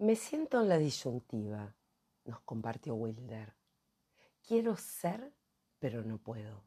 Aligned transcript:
Me 0.00 0.16
siento 0.16 0.62
en 0.62 0.70
la 0.70 0.78
disyuntiva, 0.78 1.74
nos 2.24 2.40
compartió 2.40 2.94
Wilder. 2.94 3.52
Quiero 4.42 4.74
ser, 4.74 5.30
pero 5.78 6.02
no 6.02 6.16
puedo. 6.16 6.62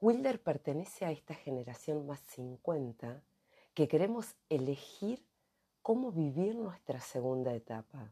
Wilder 0.00 0.42
pertenece 0.42 1.04
a 1.04 1.12
esta 1.12 1.34
generación 1.34 2.04
más 2.04 2.18
50 2.22 3.22
que 3.74 3.86
queremos 3.86 4.34
elegir 4.48 5.24
cómo 5.82 6.10
vivir 6.10 6.56
nuestra 6.56 6.98
segunda 6.98 7.54
etapa. 7.54 8.10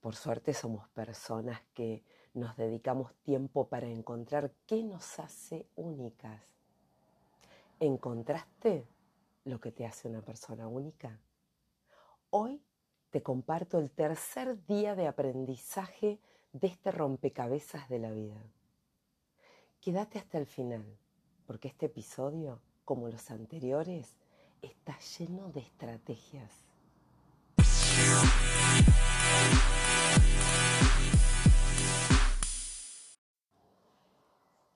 Por 0.00 0.16
suerte 0.16 0.52
somos 0.52 0.88
personas 0.88 1.62
que 1.74 2.02
nos 2.34 2.56
dedicamos 2.56 3.14
tiempo 3.22 3.68
para 3.68 3.86
encontrar 3.86 4.50
qué 4.66 4.82
nos 4.82 5.20
hace 5.20 5.68
únicas. 5.76 6.42
¿Encontraste 7.78 8.88
lo 9.44 9.60
que 9.60 9.70
te 9.70 9.86
hace 9.86 10.08
una 10.08 10.20
persona 10.20 10.66
única? 10.66 11.20
Hoy 12.30 12.60
te 13.10 13.22
comparto 13.22 13.78
el 13.78 13.90
tercer 13.90 14.64
día 14.66 14.94
de 14.94 15.06
aprendizaje 15.06 16.18
de 16.52 16.66
este 16.68 16.90
rompecabezas 16.90 17.88
de 17.88 17.98
la 17.98 18.10
vida. 18.10 18.42
Quédate 19.80 20.18
hasta 20.18 20.38
el 20.38 20.46
final, 20.46 20.84
porque 21.46 21.68
este 21.68 21.86
episodio, 21.86 22.60
como 22.84 23.08
los 23.08 23.30
anteriores, 23.30 24.16
está 24.60 24.98
lleno 24.98 25.50
de 25.50 25.60
estrategias. 25.60 26.50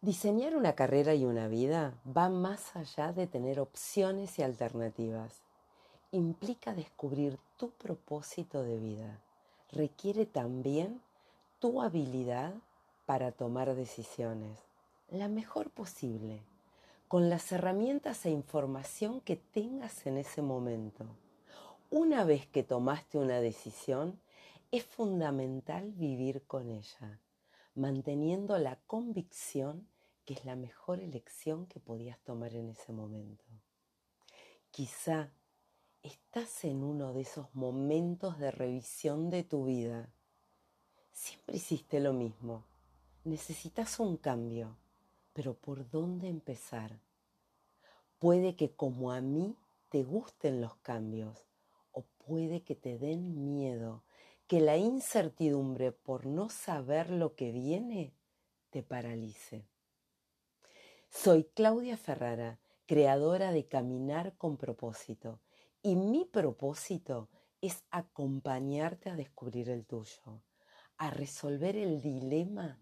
Diseñar 0.00 0.56
una 0.56 0.74
carrera 0.74 1.14
y 1.14 1.24
una 1.24 1.46
vida 1.46 1.94
va 2.04 2.28
más 2.28 2.74
allá 2.74 3.12
de 3.12 3.26
tener 3.28 3.60
opciones 3.60 4.38
y 4.38 4.42
alternativas. 4.42 5.42
Implica 6.14 6.74
descubrir 6.74 7.38
tu 7.56 7.70
propósito 7.70 8.62
de 8.62 8.78
vida. 8.78 9.22
Requiere 9.70 10.26
también 10.26 11.00
tu 11.58 11.80
habilidad 11.80 12.52
para 13.06 13.32
tomar 13.32 13.74
decisiones, 13.74 14.58
la 15.08 15.28
mejor 15.28 15.70
posible, 15.70 16.42
con 17.08 17.30
las 17.30 17.50
herramientas 17.50 18.26
e 18.26 18.30
información 18.30 19.22
que 19.22 19.36
tengas 19.36 20.06
en 20.06 20.18
ese 20.18 20.42
momento. 20.42 21.06
Una 21.88 22.24
vez 22.24 22.46
que 22.46 22.62
tomaste 22.62 23.16
una 23.16 23.40
decisión, 23.40 24.20
es 24.70 24.84
fundamental 24.84 25.92
vivir 25.92 26.42
con 26.42 26.68
ella, 26.68 27.20
manteniendo 27.74 28.58
la 28.58 28.76
convicción 28.86 29.88
que 30.26 30.34
es 30.34 30.44
la 30.44 30.56
mejor 30.56 31.00
elección 31.00 31.64
que 31.64 31.80
podías 31.80 32.18
tomar 32.18 32.54
en 32.54 32.68
ese 32.68 32.92
momento. 32.92 33.44
Quizá 34.70 35.30
estás 36.02 36.64
en 36.64 36.82
uno 36.82 37.12
de 37.12 37.22
esos 37.22 37.54
momentos 37.54 38.38
de 38.38 38.50
revisión 38.50 39.30
de 39.30 39.44
tu 39.44 39.66
vida. 39.66 40.08
Siempre 41.12 41.56
hiciste 41.56 42.00
lo 42.00 42.12
mismo. 42.12 42.64
Necesitas 43.24 44.00
un 44.00 44.16
cambio, 44.16 44.76
pero 45.32 45.54
¿por 45.54 45.88
dónde 45.90 46.28
empezar? 46.28 46.98
Puede 48.18 48.56
que 48.56 48.70
como 48.70 49.12
a 49.12 49.20
mí 49.20 49.56
te 49.90 50.02
gusten 50.02 50.60
los 50.60 50.74
cambios 50.76 51.44
o 51.92 52.04
puede 52.26 52.62
que 52.62 52.74
te 52.74 52.98
den 52.98 53.44
miedo, 53.44 54.02
que 54.46 54.60
la 54.60 54.76
incertidumbre 54.76 55.92
por 55.92 56.26
no 56.26 56.48
saber 56.48 57.10
lo 57.10 57.34
que 57.34 57.52
viene 57.52 58.12
te 58.70 58.82
paralice. 58.82 59.64
Soy 61.10 61.44
Claudia 61.44 61.96
Ferrara, 61.96 62.58
creadora 62.86 63.52
de 63.52 63.66
Caminar 63.66 64.34
con 64.38 64.56
propósito, 64.56 65.38
y 65.82 65.96
mi 65.96 66.24
propósito 66.24 67.28
es 67.60 67.84
acompañarte 67.90 69.10
a 69.10 69.16
descubrir 69.16 69.68
el 69.68 69.84
tuyo, 69.84 70.42
a 70.96 71.10
resolver 71.10 71.76
el 71.76 72.00
dilema 72.00 72.78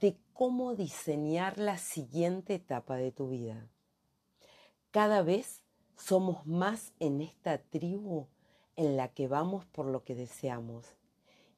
de 0.00 0.18
cómo 0.32 0.74
diseñar 0.74 1.58
la 1.58 1.78
siguiente 1.78 2.54
etapa 2.54 2.96
de 2.96 3.12
tu 3.12 3.28
vida. 3.28 3.68
Cada 4.90 5.22
vez 5.22 5.62
somos 5.96 6.46
más 6.46 6.92
en 6.98 7.20
esta 7.20 7.58
tribu 7.58 8.26
en 8.76 8.96
la 8.96 9.08
que 9.08 9.28
vamos 9.28 9.64
por 9.66 9.86
lo 9.86 10.04
que 10.04 10.14
deseamos. 10.14 10.86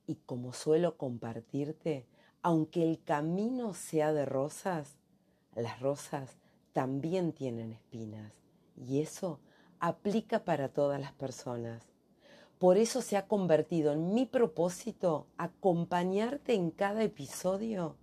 Y 0.07 0.17
como 0.17 0.53
suelo 0.53 0.97
compartirte, 0.97 2.07
aunque 2.43 2.83
el 2.83 3.03
camino 3.03 3.73
sea 3.73 4.13
de 4.13 4.27
rosas, 4.27 4.99
las 5.55 5.81
rosas 5.81 6.37
también 6.73 7.33
tienen 7.33 7.73
espinas 7.73 8.33
y 8.77 9.01
eso 9.01 9.41
aplica 9.87 10.47
para 10.47 10.71
todas 10.71 10.99
las 10.99 11.13
personas. 11.13 11.83
Por 12.59 12.79
eso 12.79 13.03
se 13.03 13.19
ha 13.19 13.27
convertido 13.27 13.93
en 13.93 14.15
mi 14.15 14.25
propósito 14.25 15.27
acompañarte 15.37 16.55
en 16.55 16.71
cada 16.71 17.03
episodio 17.03 17.95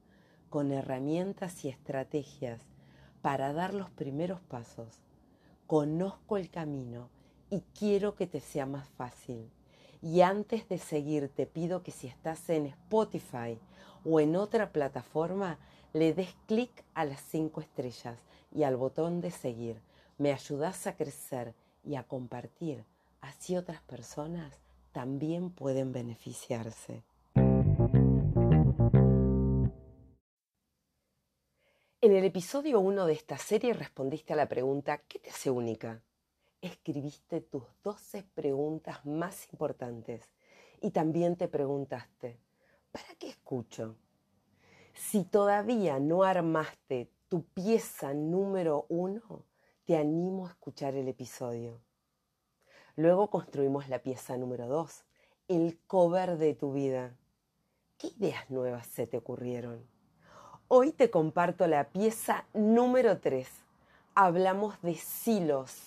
con 0.51 0.71
herramientas 0.71 1.65
y 1.65 1.69
estrategias 1.69 2.61
para 3.23 3.51
dar 3.51 3.73
los 3.73 3.89
primeros 3.89 4.41
pasos. 4.41 4.99
Conozco 5.65 6.37
el 6.37 6.51
camino 6.51 7.09
y 7.49 7.63
quiero 7.73 8.13
que 8.13 8.27
te 8.27 8.41
sea 8.41 8.67
más 8.67 8.87
fácil. 8.89 9.49
Y 10.03 10.21
antes 10.21 10.69
de 10.69 10.77
seguir 10.77 11.29
te 11.29 11.47
pido 11.47 11.81
que 11.81 11.89
si 11.89 12.05
estás 12.05 12.47
en 12.51 12.67
Spotify 12.67 13.57
o 14.05 14.19
en 14.19 14.35
otra 14.35 14.71
plataforma, 14.71 15.57
le 15.93 16.13
des 16.13 16.35
clic 16.45 16.85
a 16.93 17.05
las 17.05 17.21
cinco 17.21 17.59
estrellas 17.59 18.19
y 18.51 18.61
al 18.61 18.77
botón 18.77 19.19
de 19.19 19.31
seguir. 19.31 19.81
Me 20.19 20.31
ayudas 20.31 20.85
a 20.85 20.95
crecer 20.95 21.55
y 21.83 21.95
a 21.95 22.03
compartir. 22.03 22.85
Así 23.21 23.55
otras 23.57 23.81
personas 23.81 24.59
también 24.91 25.51
pueden 25.51 25.91
beneficiarse. 25.91 27.03
En 32.03 32.13
el 32.13 32.23
episodio 32.23 32.79
1 32.79 33.05
de 33.05 33.13
esta 33.13 33.37
serie 33.37 33.73
respondiste 33.73 34.33
a 34.33 34.35
la 34.35 34.47
pregunta 34.47 34.97
¿qué 35.07 35.19
te 35.19 35.29
hace 35.29 35.51
única? 35.51 36.01
Escribiste 36.59 37.41
tus 37.41 37.63
12 37.83 38.23
preguntas 38.33 39.05
más 39.05 39.47
importantes 39.51 40.27
y 40.81 40.89
también 40.89 41.35
te 41.35 41.47
preguntaste 41.47 42.39
¿para 42.91 43.05
qué 43.19 43.29
escucho? 43.29 43.95
Si 44.93 45.23
todavía 45.23 45.99
no 45.99 46.23
armaste 46.23 47.11
tu 47.29 47.43
pieza 47.43 48.13
número 48.13 48.87
uno, 48.89 49.45
te 49.85 49.97
animo 49.97 50.47
a 50.47 50.49
escuchar 50.51 50.95
el 50.95 51.07
episodio. 51.07 51.79
Luego 52.95 53.29
construimos 53.29 53.89
la 53.89 53.99
pieza 53.99 54.37
número 54.37 54.67
dos, 54.67 55.03
el 55.47 55.79
cover 55.87 56.37
de 56.37 56.53
tu 56.53 56.73
vida. 56.73 57.15
¿Qué 57.97 58.07
ideas 58.17 58.49
nuevas 58.49 58.85
se 58.87 59.07
te 59.07 59.17
ocurrieron? 59.17 59.85
Hoy 60.67 60.91
te 60.91 61.09
comparto 61.09 61.67
la 61.67 61.89
pieza 61.89 62.45
número 62.53 63.19
tres. 63.19 63.49
Hablamos 64.13 64.81
de 64.81 64.95
silos. 64.95 65.77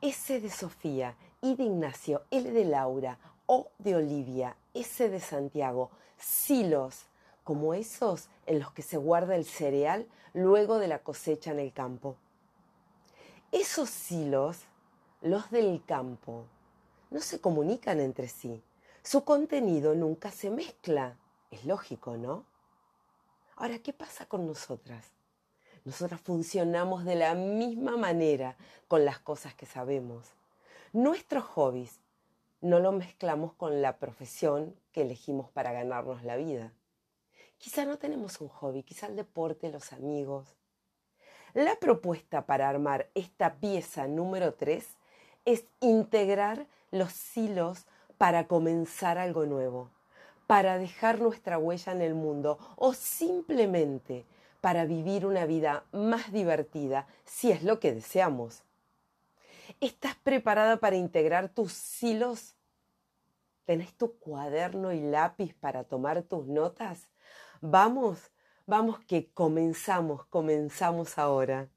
S 0.00 0.40
de 0.40 0.50
Sofía, 0.50 1.16
I 1.42 1.54
de 1.54 1.64
Ignacio, 1.64 2.24
L 2.30 2.50
de 2.50 2.64
Laura, 2.64 3.18
O 3.46 3.70
de 3.78 3.96
Olivia, 3.96 4.56
S 4.74 5.08
de 5.08 5.20
Santiago. 5.20 5.90
Silos 6.16 7.06
como 7.44 7.74
esos 7.74 8.28
en 8.46 8.58
los 8.58 8.72
que 8.72 8.82
se 8.82 8.96
guarda 8.96 9.36
el 9.36 9.44
cereal 9.44 10.06
luego 10.34 10.78
de 10.78 10.88
la 10.88 11.00
cosecha 11.00 11.50
en 11.52 11.60
el 11.60 11.72
campo. 11.72 12.16
Esos 13.52 13.90
silos, 13.90 14.58
los 15.22 15.50
del 15.50 15.82
campo, 15.84 16.44
no 17.10 17.18
se 17.20 17.40
comunican 17.40 17.98
entre 17.98 18.28
sí. 18.28 18.62
Su 19.02 19.24
contenido 19.24 19.96
nunca 19.96 20.30
se 20.30 20.50
mezcla. 20.50 21.16
Es 21.50 21.64
lógico, 21.64 22.16
¿no? 22.16 22.44
Ahora, 23.56 23.80
¿qué 23.80 23.92
pasa 23.92 24.26
con 24.26 24.46
nosotras? 24.46 25.04
Nosotras 25.84 26.20
funcionamos 26.20 27.04
de 27.04 27.16
la 27.16 27.34
misma 27.34 27.96
manera 27.96 28.56
con 28.86 29.04
las 29.04 29.18
cosas 29.18 29.52
que 29.54 29.66
sabemos. 29.66 30.28
Nuestros 30.92 31.42
hobbies 31.42 31.98
no 32.60 32.78
los 32.78 32.94
mezclamos 32.94 33.54
con 33.54 33.82
la 33.82 33.98
profesión 33.98 34.76
que 34.92 35.02
elegimos 35.02 35.50
para 35.50 35.72
ganarnos 35.72 36.22
la 36.22 36.36
vida. 36.36 36.72
Quizá 37.58 37.84
no 37.84 37.98
tenemos 37.98 38.40
un 38.40 38.48
hobby, 38.48 38.84
quizá 38.84 39.08
el 39.08 39.16
deporte, 39.16 39.72
los 39.72 39.92
amigos. 39.92 40.54
La 41.54 41.74
propuesta 41.76 42.46
para 42.46 42.68
armar 42.68 43.08
esta 43.14 43.54
pieza 43.54 44.06
número 44.06 44.54
3 44.54 44.86
es 45.44 45.64
integrar 45.80 46.66
los 46.92 47.12
silos 47.12 47.86
para 48.18 48.46
comenzar 48.46 49.18
algo 49.18 49.46
nuevo, 49.46 49.90
para 50.46 50.78
dejar 50.78 51.20
nuestra 51.20 51.58
huella 51.58 51.92
en 51.92 52.02
el 52.02 52.14
mundo 52.14 52.58
o 52.76 52.94
simplemente 52.94 54.26
para 54.60 54.84
vivir 54.84 55.26
una 55.26 55.44
vida 55.46 55.84
más 55.90 56.32
divertida 56.32 57.08
si 57.24 57.50
es 57.50 57.64
lo 57.64 57.80
que 57.80 57.94
deseamos. 57.94 58.62
¿Estás 59.80 60.14
preparada 60.16 60.76
para 60.76 60.96
integrar 60.96 61.48
tus 61.48 61.72
silos? 61.72 62.54
¿Tenés 63.64 63.92
tu 63.94 64.18
cuaderno 64.18 64.92
y 64.92 65.00
lápiz 65.00 65.54
para 65.54 65.82
tomar 65.82 66.22
tus 66.22 66.46
notas? 66.46 67.08
Vamos, 67.60 68.30
vamos 68.66 69.00
que 69.00 69.28
comenzamos, 69.32 70.24
comenzamos 70.26 71.18
ahora. 71.18 71.68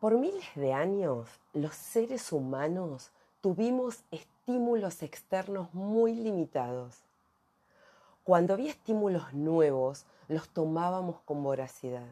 Por 0.00 0.18
miles 0.18 0.44
de 0.54 0.72
años, 0.72 1.28
los 1.52 1.74
seres 1.74 2.32
humanos 2.32 3.10
tuvimos 3.40 4.04
estímulos 4.10 5.02
externos 5.02 5.72
muy 5.72 6.14
limitados. 6.14 6.96
Cuando 8.22 8.54
había 8.54 8.70
estímulos 8.70 9.32
nuevos, 9.32 10.06
los 10.28 10.48
tomábamos 10.48 11.20
con 11.24 11.42
voracidad. 11.42 12.08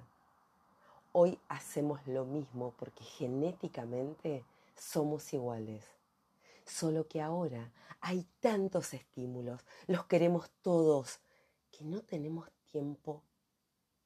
Hoy 1.12 1.38
hacemos 1.48 2.00
lo 2.06 2.24
mismo 2.24 2.72
porque 2.78 3.04
genéticamente 3.04 4.44
somos 4.76 5.32
iguales. 5.34 5.84
Solo 6.64 7.06
que 7.06 7.20
ahora 7.20 7.70
hay 8.00 8.26
tantos 8.40 8.94
estímulos, 8.94 9.60
los 9.86 10.04
queremos 10.06 10.50
todos, 10.62 11.20
no 11.82 12.02
tenemos 12.02 12.49
tiempo 12.70 13.23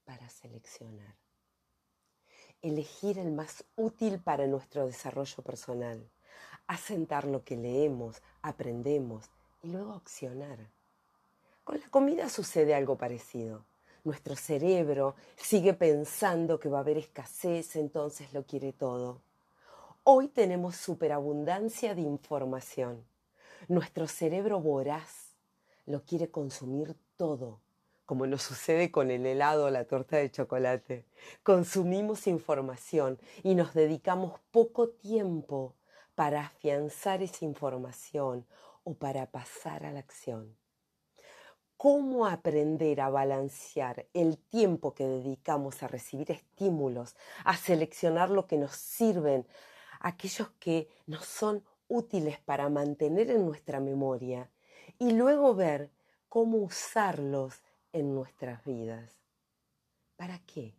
para 0.04 0.28
seleccionar. 0.28 1.14
Elegir 2.62 3.18
el 3.18 3.32
más 3.32 3.64
útil 3.76 4.18
para 4.18 4.46
nuestro 4.46 4.86
desarrollo 4.86 5.42
personal. 5.42 6.10
Asentar 6.66 7.26
lo 7.26 7.44
que 7.44 7.56
leemos, 7.56 8.22
aprendemos 8.42 9.30
y 9.62 9.68
luego 9.68 9.92
accionar. 9.92 10.58
Con 11.64 11.80
la 11.80 11.88
comida 11.88 12.28
sucede 12.28 12.74
algo 12.74 12.96
parecido. 12.96 13.64
Nuestro 14.04 14.36
cerebro 14.36 15.16
sigue 15.36 15.74
pensando 15.74 16.60
que 16.60 16.68
va 16.68 16.78
a 16.78 16.80
haber 16.82 16.98
escasez, 16.98 17.76
entonces 17.76 18.32
lo 18.32 18.44
quiere 18.44 18.72
todo. 18.72 19.20
Hoy 20.04 20.28
tenemos 20.28 20.76
superabundancia 20.76 21.94
de 21.94 22.02
información. 22.02 23.04
Nuestro 23.66 24.06
cerebro 24.06 24.60
voraz 24.60 25.34
lo 25.86 26.04
quiere 26.04 26.30
consumir 26.30 26.94
todo, 27.16 27.60
como 28.06 28.26
nos 28.26 28.42
sucede 28.42 28.90
con 28.90 29.10
el 29.10 29.26
helado 29.26 29.66
o 29.66 29.70
la 29.70 29.84
torta 29.84 30.16
de 30.16 30.30
chocolate. 30.30 31.04
Consumimos 31.42 32.26
información 32.26 33.18
y 33.42 33.54
nos 33.54 33.74
dedicamos 33.74 34.40
poco 34.50 34.88
tiempo 34.88 35.74
para 36.14 36.46
afianzar 36.46 37.22
esa 37.22 37.44
información 37.44 38.46
o 38.84 38.94
para 38.94 39.26
pasar 39.30 39.84
a 39.84 39.92
la 39.92 40.00
acción 40.00 40.56
cómo 41.76 42.26
aprender 42.26 43.00
a 43.00 43.10
balancear 43.10 44.06
el 44.14 44.38
tiempo 44.38 44.94
que 44.94 45.06
dedicamos 45.06 45.82
a 45.82 45.88
recibir 45.88 46.30
estímulos, 46.30 47.16
a 47.44 47.56
seleccionar 47.56 48.30
lo 48.30 48.46
que 48.46 48.56
nos 48.56 48.72
sirven, 48.72 49.46
aquellos 50.00 50.48
que 50.58 50.88
nos 51.06 51.26
son 51.26 51.62
útiles 51.88 52.40
para 52.40 52.68
mantener 52.68 53.30
en 53.30 53.44
nuestra 53.44 53.80
memoria 53.80 54.50
y 54.98 55.12
luego 55.12 55.54
ver 55.54 55.90
cómo 56.28 56.58
usarlos 56.58 57.62
en 57.96 58.14
nuestras 58.14 58.62
vidas. 58.66 59.10
¿Para 60.16 60.38
qué? 60.40 60.74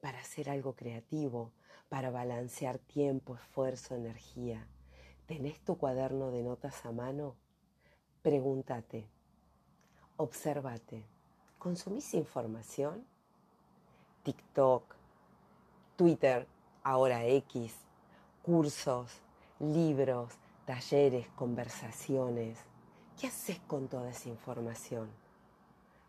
Para 0.00 0.20
hacer 0.20 0.48
algo 0.48 0.76
creativo, 0.76 1.52
para 1.88 2.10
balancear 2.10 2.78
tiempo, 2.78 3.34
esfuerzo, 3.34 3.96
energía. 3.96 4.68
¿Tenés 5.26 5.60
tu 5.64 5.76
cuaderno 5.76 6.30
de 6.30 6.44
notas 6.44 6.86
a 6.86 6.92
mano? 6.92 7.34
Pregúntate, 8.22 9.08
Obsérvate. 10.16 11.02
¿Consumís 11.58 12.14
información? 12.14 13.04
TikTok, 14.22 14.94
Twitter, 15.96 16.46
ahora 16.84 17.24
X, 17.24 17.74
cursos, 18.42 19.10
libros, 19.58 20.34
talleres, 20.66 21.26
conversaciones. 21.30 22.58
¿Qué 23.18 23.26
haces 23.26 23.58
con 23.66 23.88
toda 23.88 24.10
esa 24.10 24.28
información? 24.28 25.10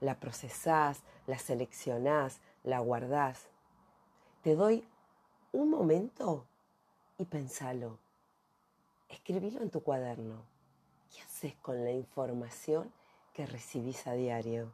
¿La 0.02 0.20
procesás, 0.20 1.04
la 1.26 1.40
seleccionás, 1.40 2.42
la 2.64 2.80
guardás? 2.80 3.48
Te 4.42 4.56
doy 4.56 4.86
un 5.54 5.70
momento 5.70 6.46
y 7.18 7.24
pensalo. 7.24 8.00
Escribilo 9.08 9.62
en 9.62 9.70
tu 9.70 9.82
cuaderno. 9.82 10.44
¿Qué 11.10 11.22
haces 11.22 11.56
con 11.56 11.84
la 11.84 11.92
información 11.92 12.92
que 13.34 13.46
recibís 13.46 14.08
a 14.08 14.14
diario. 14.14 14.74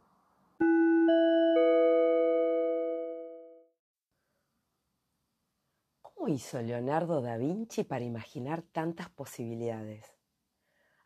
¿Cómo 6.02 6.28
hizo 6.28 6.60
Leonardo 6.60 7.20
da 7.20 7.36
Vinci 7.36 7.84
para 7.84 8.04
imaginar 8.04 8.62
tantas 8.62 9.08
posibilidades? 9.10 10.04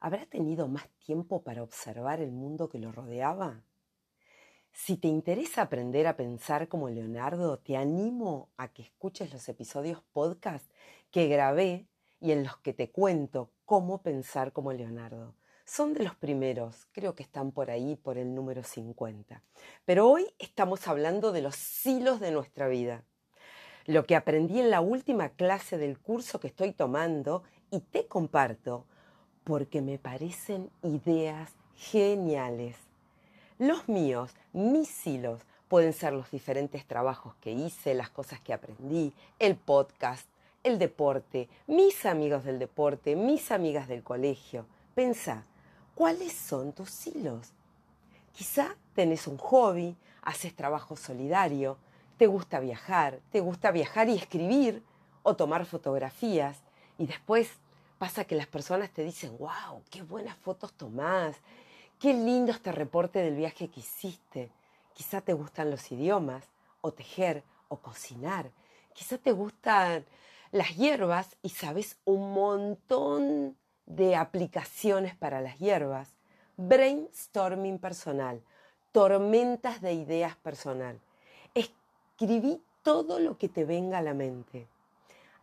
¿Habrá 0.00 0.26
tenido 0.26 0.66
más 0.66 0.88
tiempo 1.04 1.42
para 1.42 1.62
observar 1.62 2.20
el 2.20 2.32
mundo 2.32 2.68
que 2.68 2.78
lo 2.78 2.90
rodeaba? 2.90 3.62
Si 4.72 4.96
te 4.96 5.06
interesa 5.06 5.62
aprender 5.62 6.06
a 6.06 6.16
pensar 6.16 6.66
como 6.66 6.88
Leonardo, 6.88 7.58
te 7.58 7.76
animo 7.76 8.48
a 8.56 8.68
que 8.68 8.82
escuches 8.82 9.30
los 9.30 9.46
episodios 9.48 10.02
podcast 10.12 10.64
que 11.10 11.28
grabé 11.28 11.86
y 12.20 12.32
en 12.32 12.42
los 12.42 12.56
que 12.56 12.72
te 12.72 12.90
cuento 12.90 13.50
cómo 13.66 14.02
pensar 14.02 14.52
como 14.52 14.72
Leonardo. 14.72 15.34
Son 15.66 15.92
de 15.92 16.04
los 16.04 16.16
primeros, 16.16 16.86
creo 16.92 17.14
que 17.14 17.22
están 17.22 17.52
por 17.52 17.70
ahí 17.70 17.96
por 17.96 18.16
el 18.16 18.34
número 18.34 18.64
50. 18.64 19.42
Pero 19.84 20.08
hoy 20.08 20.26
estamos 20.38 20.88
hablando 20.88 21.32
de 21.32 21.42
los 21.42 21.54
silos 21.54 22.18
de 22.18 22.32
nuestra 22.32 22.66
vida. 22.66 23.04
Lo 23.84 24.06
que 24.06 24.16
aprendí 24.16 24.58
en 24.58 24.70
la 24.70 24.80
última 24.80 25.28
clase 25.28 25.76
del 25.76 25.98
curso 25.98 26.40
que 26.40 26.48
estoy 26.48 26.72
tomando 26.72 27.42
y 27.70 27.80
te 27.80 28.06
comparto 28.06 28.86
porque 29.44 29.82
me 29.82 29.98
parecen 29.98 30.70
ideas 30.82 31.52
geniales. 31.74 32.76
Los 33.58 33.88
míos, 33.88 34.34
mis 34.52 34.88
silos, 34.88 35.40
pueden 35.68 35.92
ser 35.92 36.12
los 36.12 36.30
diferentes 36.30 36.86
trabajos 36.86 37.34
que 37.40 37.52
hice, 37.52 37.94
las 37.94 38.10
cosas 38.10 38.40
que 38.40 38.52
aprendí, 38.52 39.12
el 39.38 39.56
podcast, 39.56 40.26
el 40.62 40.78
deporte, 40.78 41.48
mis 41.66 42.06
amigos 42.06 42.44
del 42.44 42.58
deporte, 42.58 43.16
mis 43.16 43.50
amigas 43.50 43.88
del 43.88 44.02
colegio. 44.02 44.66
Pensa, 44.94 45.44
¿Cuáles 45.94 46.32
son 46.32 46.72
tus 46.72 47.06
hilos? 47.06 47.52
Quizá 48.32 48.74
tenés 48.94 49.26
un 49.26 49.36
hobby, 49.36 49.94
haces 50.22 50.54
trabajo 50.54 50.96
solidario, 50.96 51.76
te 52.16 52.26
gusta 52.26 52.60
viajar, 52.60 53.20
te 53.30 53.40
gusta 53.40 53.70
viajar 53.70 54.08
y 54.08 54.16
escribir 54.16 54.82
o 55.22 55.36
tomar 55.36 55.66
fotografías 55.66 56.56
y 56.96 57.06
después 57.06 57.50
pasa 57.98 58.24
que 58.24 58.34
las 58.34 58.46
personas 58.46 58.90
te 58.90 59.04
dicen, 59.04 59.36
wow, 59.38 59.82
qué 59.90 60.02
buenas 60.02 60.36
fotos 60.38 60.72
tomás, 60.72 61.36
qué 62.02 62.12
lindo 62.14 62.50
este 62.50 62.72
reporte 62.72 63.20
del 63.20 63.36
viaje 63.36 63.68
que 63.68 63.78
hiciste. 63.78 64.50
Quizá 64.92 65.20
te 65.20 65.34
gustan 65.34 65.70
los 65.70 65.92
idiomas, 65.92 66.42
o 66.80 66.90
tejer, 66.92 67.44
o 67.68 67.76
cocinar. 67.76 68.50
Quizá 68.92 69.18
te 69.18 69.30
gustan 69.30 70.04
las 70.50 70.76
hierbas 70.76 71.36
y 71.42 71.50
sabes 71.50 71.96
un 72.04 72.34
montón 72.34 73.56
de 73.86 74.16
aplicaciones 74.16 75.14
para 75.14 75.40
las 75.40 75.60
hierbas, 75.60 76.08
brainstorming 76.56 77.78
personal, 77.78 78.42
tormentas 78.90 79.80
de 79.80 79.92
ideas 79.92 80.34
personal. 80.34 80.98
Escribí 81.54 82.60
todo 82.82 83.20
lo 83.20 83.38
que 83.38 83.48
te 83.48 83.64
venga 83.64 83.98
a 83.98 84.02
la 84.02 84.12
mente. 84.12 84.66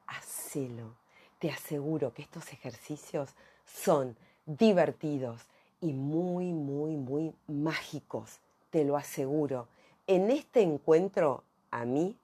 Hacelo. 0.07 0.97
Te 1.39 1.51
aseguro 1.51 2.13
que 2.13 2.21
estos 2.21 2.51
ejercicios 2.51 3.29
son 3.63 4.17
divertidos 4.45 5.45
y 5.81 5.93
muy, 5.93 6.53
muy, 6.53 6.95
muy 6.95 7.33
mágicos. 7.47 8.39
Te 8.69 8.83
lo 8.83 8.97
aseguro. 8.97 9.67
En 10.07 10.31
este 10.31 10.61
encuentro, 10.61 11.43
a 11.71 11.85
mí, 11.85 12.17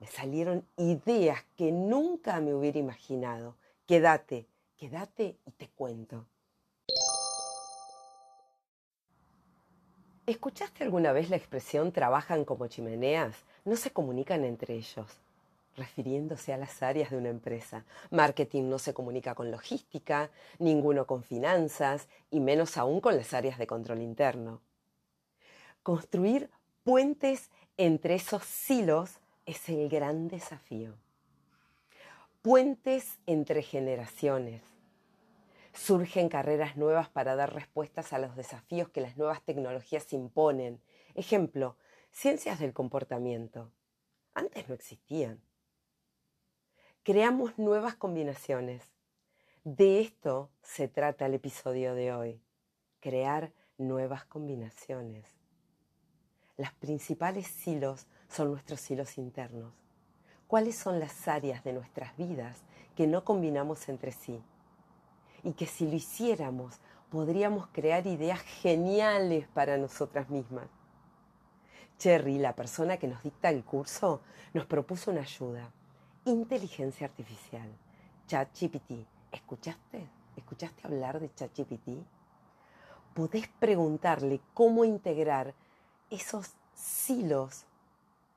me 0.00 0.06
salieron 0.06 0.64
ideas 0.76 1.44
que 1.56 1.72
nunca 1.72 2.40
me 2.40 2.54
hubiera 2.54 2.78
imaginado. 2.78 3.54
Quédate, 3.86 4.46
Quédate 4.76 5.38
y 5.46 5.50
te 5.52 5.68
cuento. 5.68 6.26
¿Escuchaste 10.26 10.84
alguna 10.84 11.12
vez 11.12 11.30
la 11.30 11.36
expresión 11.36 11.92
trabajan 11.92 12.44
como 12.44 12.66
chimeneas? 12.66 13.36
No 13.64 13.76
se 13.76 13.92
comunican 13.92 14.44
entre 14.44 14.74
ellos, 14.74 15.06
refiriéndose 15.76 16.52
a 16.52 16.56
las 16.56 16.82
áreas 16.82 17.10
de 17.10 17.16
una 17.16 17.28
empresa. 17.28 17.84
Marketing 18.10 18.68
no 18.68 18.78
se 18.78 18.94
comunica 18.94 19.34
con 19.34 19.50
logística, 19.50 20.30
ninguno 20.58 21.06
con 21.06 21.22
finanzas 21.22 22.08
y 22.30 22.40
menos 22.40 22.76
aún 22.76 23.00
con 23.00 23.16
las 23.16 23.34
áreas 23.34 23.58
de 23.58 23.66
control 23.66 24.02
interno. 24.02 24.60
Construir 25.82 26.50
puentes 26.82 27.50
entre 27.76 28.14
esos 28.14 28.44
silos 28.44 29.18
es 29.46 29.68
el 29.68 29.88
gran 29.88 30.28
desafío 30.28 30.94
puentes 32.44 33.20
entre 33.24 33.62
generaciones. 33.62 34.60
Surgen 35.72 36.28
carreras 36.28 36.76
nuevas 36.76 37.08
para 37.08 37.36
dar 37.36 37.54
respuestas 37.54 38.12
a 38.12 38.18
los 38.18 38.36
desafíos 38.36 38.90
que 38.90 39.00
las 39.00 39.16
nuevas 39.16 39.40
tecnologías 39.40 40.12
imponen. 40.12 40.78
Ejemplo, 41.14 41.78
ciencias 42.12 42.58
del 42.58 42.74
comportamiento. 42.74 43.72
Antes 44.34 44.68
no 44.68 44.74
existían. 44.74 45.40
Creamos 47.04 47.56
nuevas 47.58 47.94
combinaciones. 47.94 48.82
De 49.62 50.00
esto 50.00 50.50
se 50.62 50.88
trata 50.88 51.26
el 51.26 51.34
episodio 51.34 51.94
de 51.94 52.12
hoy. 52.12 52.42
Crear 53.00 53.52
nuevas 53.78 54.24
combinaciones. 54.24 55.24
Las 56.56 56.72
principales 56.74 57.46
silos 57.46 58.06
son 58.28 58.50
nuestros 58.50 58.80
silos 58.80 59.18
internos 59.18 59.72
cuáles 60.46 60.76
son 60.76 61.00
las 61.00 61.26
áreas 61.26 61.64
de 61.64 61.72
nuestras 61.72 62.16
vidas 62.16 62.58
que 62.94 63.08
no 63.08 63.24
combinamos 63.24 63.88
entre 63.88 64.12
sí. 64.12 64.40
Y 65.42 65.54
que 65.54 65.66
si 65.66 65.84
lo 65.88 65.96
hiciéramos, 65.96 66.78
podríamos 67.10 67.66
crear 67.72 68.06
ideas 68.06 68.40
geniales 68.40 69.48
para 69.48 69.76
nosotras 69.76 70.30
mismas. 70.30 70.68
Cherry, 71.98 72.38
la 72.38 72.54
persona 72.54 72.96
que 72.98 73.08
nos 73.08 73.22
dicta 73.24 73.50
el 73.50 73.64
curso, 73.64 74.20
nos 74.52 74.66
propuso 74.66 75.10
una 75.10 75.22
ayuda. 75.22 75.72
Inteligencia 76.26 77.06
artificial. 77.06 77.68
ChatGPT. 78.26 79.06
¿Escuchaste? 79.30 80.08
¿Escuchaste 80.36 80.80
hablar 80.86 81.20
de 81.20 81.30
ChatGPT? 81.34 81.98
Podés 83.12 83.46
preguntarle 83.58 84.40
cómo 84.54 84.86
integrar 84.86 85.52
esos 86.08 86.54
silos, 86.74 87.66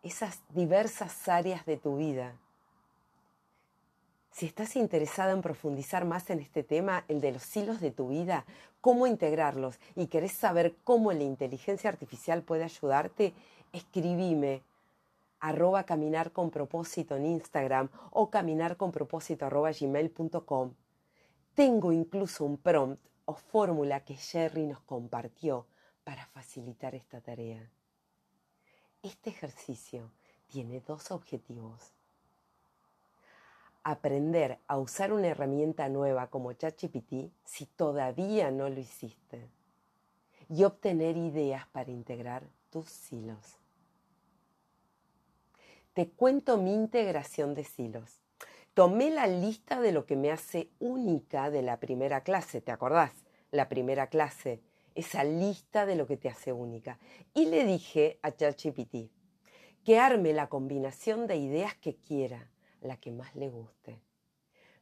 esas 0.04 0.42
diversas 0.50 1.30
áreas 1.30 1.66
de 1.66 1.78
tu 1.78 1.96
vida. 1.96 2.34
Si 4.32 4.46
estás 4.46 4.76
interesada 4.76 5.32
en 5.32 5.42
profundizar 5.42 6.04
más 6.04 6.30
en 6.30 6.42
este 6.42 6.64
tema, 6.64 7.06
el 7.08 7.22
de 7.22 7.32
los 7.32 7.56
hilos 7.56 7.80
de 7.80 7.92
tu 7.92 8.10
vida, 8.10 8.44
cómo 8.82 9.08
integrarlos 9.08 9.80
y 9.96 10.08
querés 10.08 10.34
saber 10.34 10.76
cómo 10.84 11.14
la 11.14 11.24
inteligencia 11.24 11.90
artificial 11.90 12.44
puede 12.44 12.66
ayudarte, 12.66 13.34
escribime 13.72 14.62
arroba 15.40 15.84
caminar 15.84 16.32
con 16.32 16.50
propósito 16.50 17.16
en 17.16 17.26
Instagram 17.26 17.90
o 18.12 18.30
caminar 18.30 18.78
con 18.78 18.92
propósito 18.92 19.46
arroba 19.46 19.72
gmail.com. 19.72 20.74
Tengo 21.54 21.92
incluso 21.92 22.46
un 22.46 22.58
prompt 22.58 23.02
o 23.26 23.34
fórmula 23.34 24.04
que 24.06 24.16
Jerry 24.16 24.66
nos 24.66 24.82
compartió 24.82 25.68
para 26.04 26.26
facilitar 26.28 26.96
esta 26.96 27.20
tarea. 27.20 27.70
Este 29.04 29.30
ejercicio 29.30 30.12
tiene 30.48 30.82
dos 30.82 31.12
objetivos. 31.12 31.94
Aprender 33.84 34.60
a 34.68 34.78
usar 34.78 35.14
una 35.14 35.28
herramienta 35.28 35.88
nueva 35.90 36.28
como 36.28 36.54
ChatGPT 36.54 37.32
si 37.44 37.66
todavía 37.66 38.52
no 38.52 38.70
lo 38.70 38.80
hiciste. 38.80 39.50
Y 40.50 40.64
obtener 40.64 41.18
ideas 41.18 41.68
para 41.68 41.92
integrar 41.92 42.44
tus 42.70 42.90
silos. 42.90 43.58
Te 45.98 46.12
cuento 46.12 46.60
mi 46.60 46.76
integración 46.76 47.56
de 47.56 47.64
silos. 47.64 48.22
Tomé 48.76 49.10
la 49.10 49.26
lista 49.26 49.82
de 49.82 49.92
lo 49.92 50.06
que 50.06 50.16
me 50.16 50.30
hace 50.30 50.70
única 50.78 51.50
de 51.50 51.64
la 51.64 51.80
primera 51.80 52.22
clase, 52.22 52.62
¿te 52.62 52.72
acordás? 52.72 53.14
La 53.50 53.68
primera 53.68 54.06
clase 54.06 54.62
esa 54.94 55.24
lista 55.24 55.88
de 55.88 55.96
lo 55.96 56.06
que 56.06 56.16
te 56.16 56.30
hace 56.30 56.54
única. 56.54 57.00
Y 57.34 57.48
le 57.48 57.66
dije 57.66 58.20
a 58.22 58.32
ChatGPT 58.32 59.10
que 59.84 59.98
arme 59.98 60.34
la 60.34 60.50
combinación 60.50 61.26
de 61.26 61.38
ideas 61.38 61.74
que 61.78 61.96
quiera, 61.96 62.48
la 62.80 62.98
que 62.98 63.12
más 63.12 63.36
le 63.36 63.50
guste. 63.50 64.00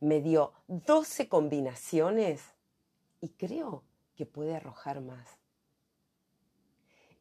Me 0.01 0.19
dio 0.19 0.51
12 0.67 1.29
combinaciones 1.29 2.41
y 3.22 3.29
creo 3.29 3.86
que 4.17 4.25
puede 4.25 4.53
arrojar 4.53 5.00
más. 5.00 5.29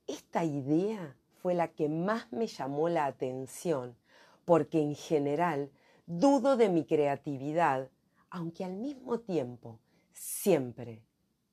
Esta 0.09 0.43
idea 0.43 1.17
fue 1.45 1.53
la 1.53 1.69
que 1.69 1.91
más 1.91 2.33
me 2.33 2.47
llamó 2.47 2.89
la 2.89 3.05
atención 3.05 3.99
porque 4.47 4.81
en 4.81 4.95
general 4.95 5.71
dudo 6.07 6.57
de 6.57 6.71
mi 6.71 6.87
creatividad, 6.87 7.91
aunque 8.31 8.65
al 8.65 8.73
mismo 8.73 9.21
tiempo 9.21 9.79
siempre, 10.15 11.03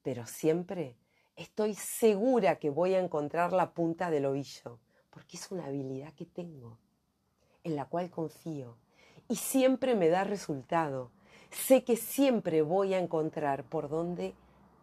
pero 0.02 0.26
siempre 0.26 0.96
estoy 1.36 1.74
segura 1.74 2.58
que 2.58 2.70
voy 2.70 2.94
a 2.94 3.02
encontrar 3.04 3.52
la 3.52 3.74
punta 3.74 4.10
del 4.10 4.28
ovillo, 4.28 4.80
porque 5.10 5.36
es 5.36 5.52
una 5.52 5.66
habilidad 5.66 6.14
que 6.14 6.26
tengo, 6.26 6.78
en 7.66 7.76
la 7.76 7.84
cual 7.84 8.10
confío, 8.10 8.78
y 9.28 9.36
siempre 9.36 9.94
me 9.94 10.08
da 10.08 10.24
resultado. 10.24 11.12
Sé 11.50 11.84
que 11.84 11.98
siempre 11.98 12.62
voy 12.62 12.94
a 12.94 13.00
encontrar 13.00 13.66
por 13.66 13.90
dónde 13.90 14.36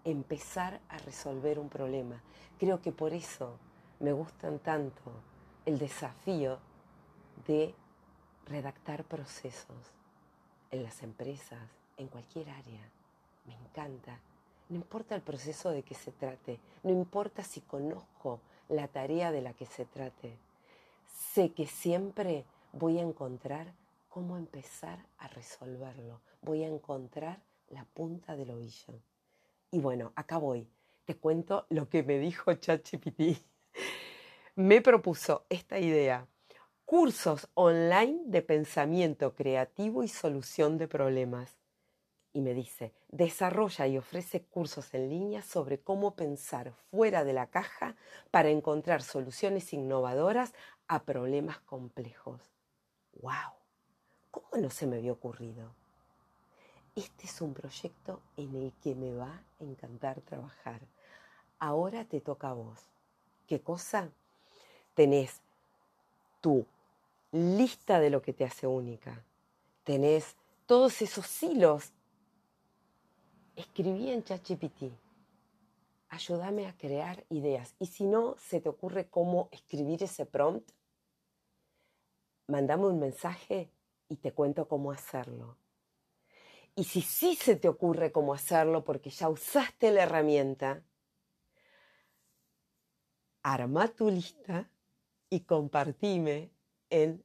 empezar 0.04 0.82
a 0.90 0.98
resolver 0.98 1.58
un 1.58 1.70
problema. 1.70 2.22
Creo 2.58 2.82
que 2.82 2.92
por 2.92 3.14
eso 3.14 3.58
me 4.00 4.12
gustan 4.12 4.58
tanto 4.58 5.12
el 5.66 5.78
desafío 5.78 6.58
de 7.46 7.74
redactar 8.46 9.04
procesos 9.04 9.92
en 10.70 10.82
las 10.82 11.02
empresas, 11.02 11.68
en 11.96 12.08
cualquier 12.08 12.50
área. 12.50 12.90
Me 13.46 13.54
encanta 13.54 14.18
no 14.68 14.76
importa 14.76 15.14
el 15.14 15.22
proceso 15.22 15.70
de 15.70 15.82
que 15.82 15.94
se 15.94 16.12
trate, 16.12 16.60
no 16.82 16.90
importa 16.90 17.42
si 17.42 17.62
conozco 17.62 18.40
la 18.68 18.86
tarea 18.88 19.32
de 19.32 19.40
la 19.40 19.54
que 19.54 19.64
se 19.64 19.86
trate. 19.86 20.36
Sé 21.32 21.52
que 21.52 21.66
siempre 21.66 22.44
voy 22.72 22.98
a 22.98 23.02
encontrar 23.02 23.72
cómo 24.10 24.36
empezar 24.36 24.98
a 25.18 25.28
resolverlo. 25.28 26.20
Voy 26.42 26.64
a 26.64 26.68
encontrar 26.68 27.40
la 27.70 27.84
punta 27.84 28.36
del 28.36 28.50
ovillo. 28.50 29.00
Y 29.70 29.80
bueno, 29.80 30.12
acá 30.16 30.36
voy. 30.36 30.68
Te 31.06 31.16
cuento 31.16 31.66
lo 31.70 31.88
que 31.88 32.02
me 32.02 32.18
dijo 32.18 32.52
ChatGPT. 32.52 33.42
Me 34.58 34.80
propuso 34.80 35.46
esta 35.50 35.78
idea. 35.78 36.26
Cursos 36.84 37.48
online 37.54 38.22
de 38.24 38.42
pensamiento 38.42 39.36
creativo 39.36 40.02
y 40.02 40.08
solución 40.08 40.78
de 40.78 40.88
problemas 40.88 41.56
y 42.32 42.40
me 42.40 42.54
dice, 42.54 42.92
desarrolla 43.06 43.86
y 43.86 43.98
ofrece 43.98 44.42
cursos 44.42 44.92
en 44.94 45.10
línea 45.10 45.42
sobre 45.42 45.78
cómo 45.78 46.16
pensar 46.16 46.72
fuera 46.90 47.22
de 47.22 47.34
la 47.34 47.46
caja 47.46 47.94
para 48.32 48.48
encontrar 48.48 49.02
soluciones 49.02 49.72
innovadoras 49.72 50.52
a 50.88 51.04
problemas 51.04 51.60
complejos. 51.60 52.40
¡Wow! 53.22 53.52
¿Cómo 54.32 54.48
no 54.60 54.70
se 54.70 54.88
me 54.88 54.96
había 54.96 55.12
ocurrido? 55.12 55.72
Este 56.96 57.26
es 57.26 57.40
un 57.40 57.54
proyecto 57.54 58.22
en 58.36 58.56
el 58.56 58.72
que 58.82 58.96
me 58.96 59.14
va 59.14 59.40
a 59.60 59.62
encantar 59.62 60.20
trabajar. 60.22 60.80
Ahora 61.60 62.06
te 62.06 62.20
toca 62.20 62.50
a 62.50 62.54
vos. 62.54 62.88
¿Qué 63.46 63.60
cosa? 63.60 64.10
Tenés 64.98 65.40
tu 66.40 66.66
lista 67.30 68.00
de 68.00 68.10
lo 68.10 68.20
que 68.20 68.32
te 68.32 68.44
hace 68.44 68.66
única. 68.66 69.24
Tenés 69.84 70.34
todos 70.66 71.00
esos 71.02 71.40
hilos 71.40 71.92
escribí 73.54 74.10
en 74.10 74.24
ChatGPT, 74.24 74.90
ayúdame 76.08 76.66
a 76.66 76.76
crear 76.76 77.24
ideas. 77.30 77.76
Y 77.78 77.86
si 77.86 78.06
no 78.06 78.34
se 78.38 78.60
te 78.60 78.68
ocurre 78.68 79.08
cómo 79.08 79.48
escribir 79.52 80.02
ese 80.02 80.26
prompt, 80.26 80.68
mandame 82.48 82.88
un 82.88 82.98
mensaje 82.98 83.70
y 84.08 84.16
te 84.16 84.32
cuento 84.32 84.66
cómo 84.66 84.90
hacerlo. 84.90 85.56
Y 86.74 86.82
si 86.82 87.02
sí 87.02 87.36
se 87.36 87.54
te 87.54 87.68
ocurre 87.68 88.10
cómo 88.10 88.34
hacerlo 88.34 88.84
porque 88.84 89.10
ya 89.10 89.28
usaste 89.28 89.92
la 89.92 90.02
herramienta, 90.02 90.82
arma 93.44 93.86
tu 93.86 94.10
lista 94.10 94.68
y 95.30 95.40
compartime 95.40 96.50
en 96.90 97.22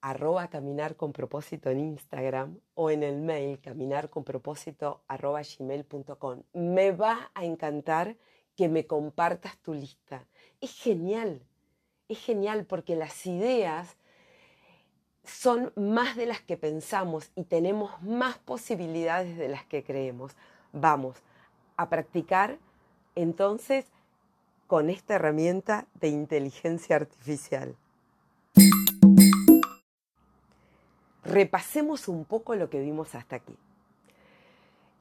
arroba 0.00 0.48
caminar 0.48 0.96
con 0.96 1.12
propósito 1.12 1.70
en 1.70 1.78
Instagram 1.78 2.58
o 2.74 2.90
en 2.90 3.02
el 3.02 3.20
mail 3.20 3.60
caminar 3.60 4.10
con 4.10 4.24
propósito 4.24 5.02
gmail.com. 5.08 6.42
Me 6.52 6.90
va 6.90 7.30
a 7.34 7.44
encantar 7.44 8.16
que 8.56 8.68
me 8.68 8.86
compartas 8.86 9.56
tu 9.58 9.74
lista. 9.74 10.26
Es 10.60 10.72
genial, 10.72 11.42
es 12.08 12.18
genial 12.18 12.66
porque 12.66 12.96
las 12.96 13.26
ideas 13.26 13.96
son 15.24 15.72
más 15.76 16.16
de 16.16 16.26
las 16.26 16.40
que 16.40 16.56
pensamos 16.56 17.30
y 17.36 17.44
tenemos 17.44 18.02
más 18.02 18.38
posibilidades 18.38 19.36
de 19.38 19.48
las 19.48 19.64
que 19.66 19.84
creemos. 19.84 20.36
Vamos 20.72 21.16
a 21.76 21.88
practicar 21.88 22.58
entonces 23.14 23.86
con 24.72 24.88
esta 24.88 25.16
herramienta 25.16 25.86
de 26.00 26.08
inteligencia 26.08 26.96
artificial. 26.96 27.76
repasemos 31.24 32.08
un 32.08 32.24
poco 32.24 32.54
lo 32.54 32.70
que 32.70 32.80
vimos 32.80 33.14
hasta 33.14 33.36
aquí. 33.36 33.54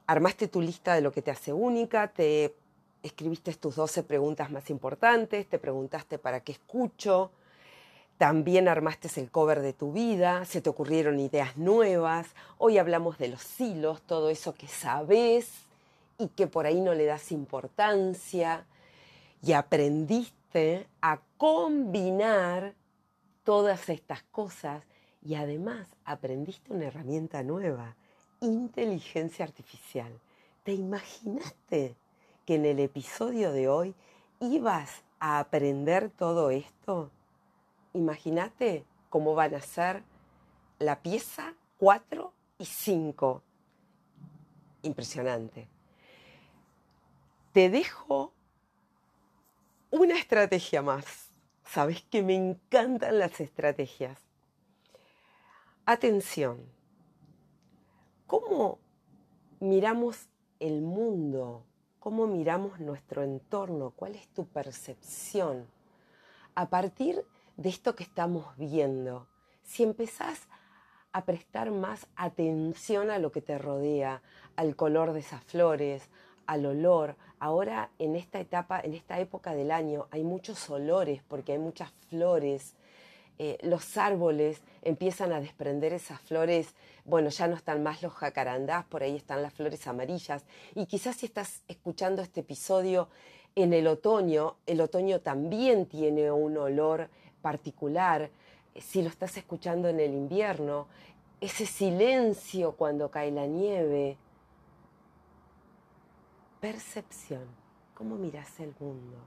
Armaste 0.07 0.49
tu 0.49 0.61
lista 0.61 0.93
de 0.93 0.99
lo 0.99 1.13
que 1.13 1.21
te 1.21 1.31
hace 1.31 1.53
única, 1.53 2.09
te 2.09 2.53
escribiste 3.01 3.53
tus 3.53 3.77
12 3.77 4.03
preguntas 4.03 4.51
más 4.51 4.69
importantes, 4.69 5.47
te 5.47 5.57
preguntaste 5.57 6.17
para 6.17 6.41
qué 6.41 6.51
escucho, 6.51 7.31
también 8.17 8.67
armaste 8.67 9.07
el 9.21 9.31
cover 9.31 9.61
de 9.61 9.71
tu 9.71 9.93
vida, 9.93 10.43
se 10.43 10.59
te 10.59 10.69
ocurrieron 10.69 11.17
ideas 11.17 11.55
nuevas, 11.55 12.27
hoy 12.57 12.77
hablamos 12.77 13.17
de 13.17 13.29
los 13.29 13.61
hilos, 13.61 14.01
todo 14.01 14.29
eso 14.31 14.53
que 14.53 14.67
sabes 14.67 15.47
y 16.17 16.27
que 16.27 16.47
por 16.47 16.65
ahí 16.65 16.81
no 16.81 16.93
le 16.93 17.05
das 17.05 17.31
importancia 17.31 18.65
y 19.41 19.53
aprendiste 19.53 20.87
a 21.01 21.19
combinar 21.37 22.75
todas 23.43 23.89
estas 23.89 24.23
cosas 24.23 24.83
y 25.23 25.35
además 25.35 25.87
aprendiste 26.05 26.73
una 26.73 26.85
herramienta 26.85 27.43
nueva, 27.43 27.95
inteligencia 28.39 29.45
artificial. 29.45 30.11
¿Te 30.63 30.73
imaginaste 30.73 31.95
que 32.45 32.55
en 32.55 32.65
el 32.65 32.79
episodio 32.79 33.51
de 33.51 33.67
hoy 33.67 33.95
ibas 34.39 35.03
a 35.19 35.39
aprender 35.39 36.09
todo 36.09 36.51
esto? 36.51 37.09
Imagínate 37.93 38.85
cómo 39.09 39.35
van 39.35 39.55
a 39.55 39.61
ser 39.61 40.03
la 40.79 41.01
pieza 41.01 41.55
4 41.77 42.33
y 42.59 42.65
5. 42.65 43.41
Impresionante. 44.83 45.67
Te 47.53 47.69
dejo 47.69 48.33
una 49.91 50.17
estrategia 50.17 50.81
más. 50.81 51.29
Sabes 51.65 52.01
que 52.03 52.23
me 52.23 52.35
encantan 52.35 53.19
las 53.19 53.39
estrategias. 53.39 54.17
Atención. 55.85 56.59
¿Cómo 58.25 58.79
miramos 59.59 60.29
el 60.59 60.81
mundo? 60.81 61.65
¿Cómo 61.99 62.25
miramos 62.25 62.79
nuestro 62.79 63.21
entorno? 63.21 63.91
¿Cuál 63.95 64.15
es 64.15 64.27
tu 64.29 64.47
percepción? 64.47 65.67
A 66.55 66.69
partir 66.69 67.25
de 67.57 67.69
esto 67.69 67.95
que 67.95 68.03
estamos 68.03 68.45
viendo, 68.57 69.27
si 69.63 69.83
empezás 69.83 70.47
a 71.11 71.25
prestar 71.25 71.71
más 71.71 72.07
atención 72.15 73.09
a 73.09 73.19
lo 73.19 73.33
que 73.33 73.41
te 73.41 73.57
rodea, 73.57 74.21
al 74.55 74.77
color 74.77 75.11
de 75.11 75.19
esas 75.19 75.43
flores, 75.43 76.09
al 76.51 76.65
olor. 76.65 77.15
Ahora 77.39 77.91
en 77.97 78.17
esta 78.17 78.41
etapa, 78.41 78.81
en 78.81 78.93
esta 78.93 79.19
época 79.19 79.53
del 79.55 79.71
año, 79.71 80.07
hay 80.11 80.23
muchos 80.23 80.69
olores 80.69 81.21
porque 81.29 81.53
hay 81.53 81.59
muchas 81.59 81.89
flores. 82.09 82.75
Eh, 83.39 83.57
los 83.63 83.95
árboles 83.97 84.61
empiezan 84.81 85.31
a 85.31 85.39
desprender 85.39 85.93
esas 85.93 86.19
flores, 86.19 86.75
bueno, 87.05 87.29
ya 87.29 87.47
no 87.47 87.55
están 87.55 87.81
más 87.81 88.03
los 88.03 88.13
jacarandás, 88.13 88.83
por 88.85 89.01
ahí 89.01 89.15
están 89.15 89.41
las 89.41 89.53
flores 89.53 89.87
amarillas. 89.87 90.43
Y 90.75 90.87
quizás 90.87 91.15
si 91.15 91.25
estás 91.25 91.63
escuchando 91.69 92.21
este 92.21 92.41
episodio 92.41 93.07
en 93.55 93.71
el 93.71 93.87
otoño, 93.87 94.57
el 94.65 94.81
otoño 94.81 95.21
también 95.21 95.85
tiene 95.85 96.31
un 96.31 96.57
olor 96.57 97.09
particular 97.41 98.29
si 98.77 99.01
lo 99.01 99.07
estás 99.07 99.37
escuchando 99.37 99.87
en 99.87 100.01
el 100.01 100.13
invierno, 100.13 100.87
ese 101.39 101.65
silencio 101.65 102.73
cuando 102.73 103.09
cae 103.09 103.31
la 103.31 103.47
nieve. 103.47 104.17
Percepción, 106.61 107.47
cómo 107.95 108.17
miras 108.17 108.59
el 108.59 108.75
mundo. 108.79 109.17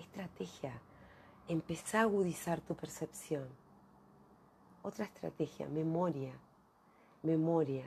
Estrategia, 0.00 0.72
empezá 1.46 2.00
a 2.00 2.02
agudizar 2.02 2.60
tu 2.60 2.74
percepción. 2.74 3.46
Otra 4.82 5.04
estrategia, 5.04 5.68
memoria, 5.68 6.32
memoria. 7.22 7.84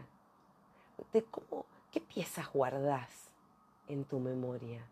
De 1.12 1.26
cómo, 1.26 1.66
¿Qué 1.92 2.00
piezas 2.00 2.54
guardás 2.54 3.32
en 3.90 4.06
tu 4.06 4.18
memoria? 4.22 4.88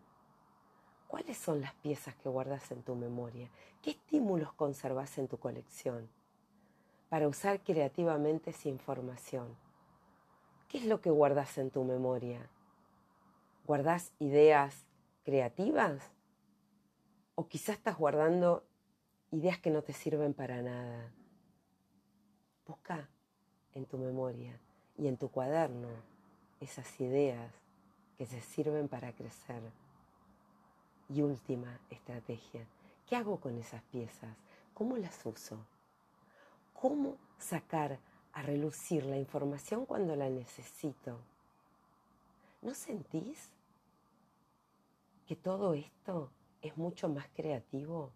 ¿Cuáles 1.06 1.38
son 1.38 1.62
las 1.62 1.72
piezas 1.72 2.14
que 2.16 2.28
guardas 2.28 2.70
en 2.70 2.82
tu 2.82 2.94
memoria? 2.94 3.48
¿Qué 3.80 3.92
estímulos 3.92 4.52
conservas 4.52 5.16
en 5.16 5.28
tu 5.28 5.38
colección 5.38 6.10
para 7.08 7.26
usar 7.26 7.62
creativamente 7.62 8.50
esa 8.50 8.68
información? 8.68 9.56
¿Qué 10.68 10.76
es 10.76 10.84
lo 10.84 11.00
que 11.00 11.08
guardas 11.08 11.56
en 11.56 11.70
tu 11.70 11.84
memoria? 11.84 12.50
¿Guardas 13.68 14.14
ideas 14.18 14.86
creativas? 15.26 16.00
¿O 17.34 17.48
quizás 17.48 17.76
estás 17.76 17.98
guardando 17.98 18.64
ideas 19.30 19.58
que 19.58 19.68
no 19.68 19.82
te 19.82 19.92
sirven 19.92 20.32
para 20.32 20.62
nada? 20.62 21.12
Busca 22.66 23.10
en 23.74 23.84
tu 23.84 23.98
memoria 23.98 24.58
y 24.96 25.06
en 25.06 25.18
tu 25.18 25.30
cuaderno 25.30 25.90
esas 26.60 26.98
ideas 26.98 27.52
que 28.16 28.24
se 28.24 28.40
sirven 28.40 28.88
para 28.88 29.12
crecer. 29.12 29.60
Y 31.10 31.20
última 31.20 31.78
estrategia, 31.90 32.66
¿qué 33.06 33.16
hago 33.16 33.38
con 33.38 33.58
esas 33.58 33.82
piezas? 33.82 34.34
¿Cómo 34.72 34.96
las 34.96 35.26
uso? 35.26 35.58
¿Cómo 36.72 37.18
sacar 37.36 37.98
a 38.32 38.40
relucir 38.40 39.04
la 39.04 39.18
información 39.18 39.84
cuando 39.84 40.16
la 40.16 40.30
necesito? 40.30 41.20
¿No 42.62 42.72
sentís 42.72 43.50
que 45.28 45.36
todo 45.36 45.74
esto 45.74 46.32
es 46.62 46.76
mucho 46.78 47.08
más 47.10 47.28
creativo 47.34 48.12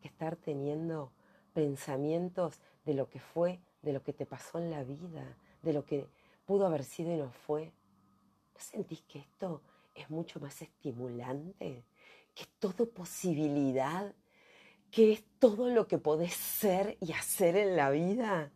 que 0.00 0.08
estar 0.08 0.34
teniendo 0.36 1.12
pensamientos 1.52 2.58
de 2.86 2.94
lo 2.94 3.08
que 3.10 3.20
fue, 3.20 3.60
de 3.82 3.92
lo 3.92 4.02
que 4.02 4.14
te 4.14 4.24
pasó 4.24 4.58
en 4.58 4.70
la 4.70 4.82
vida, 4.82 5.36
de 5.62 5.74
lo 5.74 5.84
que 5.84 6.08
pudo 6.46 6.66
haber 6.66 6.84
sido 6.84 7.12
y 7.12 7.18
no 7.18 7.30
fue? 7.30 7.66
¿No 8.54 8.60
sentís 8.60 9.02
que 9.02 9.18
esto 9.18 9.60
es 9.94 10.08
mucho 10.08 10.40
más 10.40 10.62
estimulante 10.62 11.84
que 12.34 12.42
es 12.44 12.48
todo 12.58 12.88
posibilidad, 12.88 14.14
que 14.90 15.12
es 15.12 15.24
todo 15.38 15.68
lo 15.68 15.86
que 15.86 15.98
podés 15.98 16.32
ser 16.34 16.96
y 17.00 17.12
hacer 17.12 17.56
en 17.56 17.76
la 17.76 17.90
vida. 17.90 18.50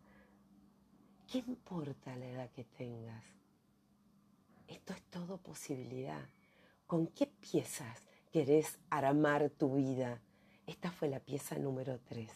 ¿Qué 1.31 1.39
importa 1.39 2.15
la 2.15 2.27
edad 2.27 2.49
que 2.51 2.63
tengas? 2.63 3.23
Esto 4.67 4.93
es 4.93 5.03
todo 5.03 5.37
posibilidad. 5.37 6.27
¿Con 6.89 7.05
qué 7.05 7.27
piezas 7.27 8.07
querés 8.31 8.79
armar 8.89 9.51
tu 9.51 9.75
vida? 9.75 10.23
Esta 10.65 10.89
fue 10.89 11.07
la 11.07 11.19
pieza 11.19 11.55
número 11.59 11.99
tres, 11.99 12.31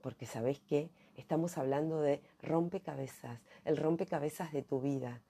porque 0.00 0.24
sabés 0.24 0.58
que 0.58 0.88
estamos 1.16 1.58
hablando 1.58 2.00
de 2.00 2.22
rompecabezas, 2.40 3.42
el 3.66 3.76
rompecabezas 3.76 4.54
de 4.54 4.62
tu 4.62 4.80
vida. 4.80 5.20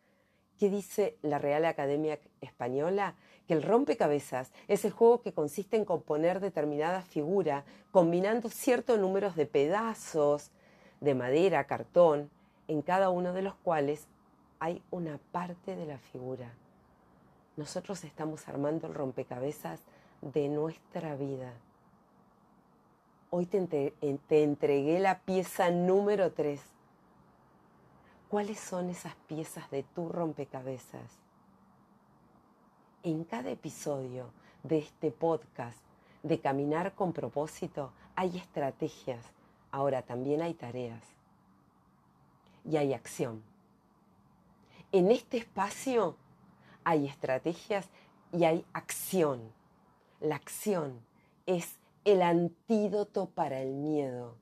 ¿Qué 0.56 0.70
dice 0.70 1.18
la 1.22 1.40
Real 1.40 1.64
Academia 1.64 2.20
Española? 2.40 3.16
Que 3.48 3.54
el 3.54 3.64
rompecabezas 3.64 4.52
es 4.68 4.85
el 4.85 4.92
juego 4.92 5.20
que 5.20 5.35
consiste 5.35 5.76
en 5.76 5.85
componer 5.85 6.38
determinada 6.38 7.02
figura 7.02 7.64
combinando 7.90 8.50
ciertos 8.50 9.00
números 9.00 9.35
de 9.35 9.46
pedazos 9.46 10.52
de 11.00 11.16
madera, 11.16 11.66
cartón, 11.66 12.30
en 12.68 12.83
cada 12.83 13.11
uno 13.11 13.33
de 13.33 13.42
los 13.42 13.56
cuales 13.56 14.06
hay 14.61 14.80
una 14.92 15.18
parte 15.33 15.74
de 15.74 15.87
la 15.87 15.98
figura. 15.98 16.54
Nosotros 17.60 18.04
estamos 18.04 18.48
armando 18.48 18.86
el 18.86 18.94
rompecabezas 18.94 19.80
de 20.22 20.48
nuestra 20.48 21.14
vida. 21.14 21.52
Hoy 23.28 23.44
te, 23.44 23.92
entregué 24.30 24.98
la 24.98 25.18
pieza 25.18 25.70
número 25.70 26.32
3 26.32 26.58
cuáles 28.30 28.58
son 28.58 28.88
esas 28.88 29.14
piezas 29.26 29.70
de 29.70 29.82
tu 29.82 30.08
rompecabezas. 30.08 31.18
En 33.02 33.24
cada 33.24 33.50
episodio 33.50 34.30
de 34.62 34.78
este 34.78 35.10
podcast 35.10 35.76
de 36.22 36.40
Caminar 36.40 36.94
con 36.94 37.12
propósito 37.12 37.92
hay 38.16 38.38
estrategias, 38.38 39.22
ahora 39.70 40.00
también 40.00 40.40
hay 40.40 40.54
tareas 40.54 41.02
y 42.64 42.78
hay 42.78 42.94
acción. 42.94 43.42
En 44.92 45.10
este 45.10 45.36
espacio 45.36 46.16
hay 46.84 47.06
estrategias 47.06 47.88
y 48.32 48.44
hay 48.44 48.64
acción. 48.72 49.52
La 50.20 50.36
acción 50.36 51.00
es 51.46 51.78
el 52.04 52.22
antídoto 52.22 53.26
para 53.30 53.60
el 53.60 53.74
miedo. 53.74 54.36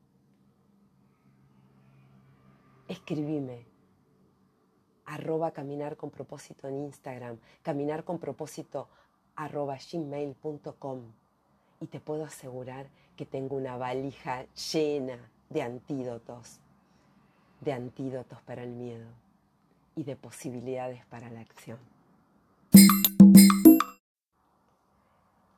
Escribime 2.89 3.67
arroba 5.09 5.53
caminar 5.53 5.97
con 5.97 6.11
propósito 6.11 6.69
en 6.69 6.85
Instagram, 6.85 7.39
caminar 7.63 8.05
con 8.05 8.19
propósito 8.19 8.89
gmail.com 9.37 11.01
y 11.81 11.87
te 11.87 12.01
puedo 12.01 12.25
asegurar 12.25 12.89
que 13.17 13.25
tengo 13.25 13.57
una 13.57 13.77
valija 13.77 14.45
llena 14.73 15.19
de 15.49 15.63
antídotos, 15.63 16.61
de 17.61 17.73
antídotos 17.73 18.43
para 18.43 18.63
el 18.63 18.71
miedo 18.71 19.09
y 19.97 20.03
de 20.05 20.17
posibilidades 20.17 21.05
para 21.07 21.31
la 21.31 21.41
acción. 21.41 21.98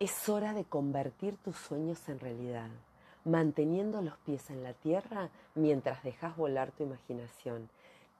Es 0.00 0.30
hora 0.30 0.54
de 0.54 0.64
convertir 0.64 1.36
tus 1.36 1.58
sueños 1.58 2.08
en 2.08 2.20
realidad, 2.20 2.70
manteniendo 3.26 4.00
los 4.00 4.16
pies 4.16 4.48
en 4.48 4.62
la 4.62 4.72
tierra 4.72 5.28
mientras 5.54 6.02
dejas 6.02 6.38
volar 6.38 6.72
tu 6.72 6.84
imaginación. 6.84 7.68